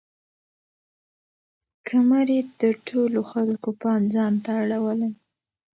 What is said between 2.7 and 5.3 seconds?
ټولو خلکو پام ځان ته اړولی.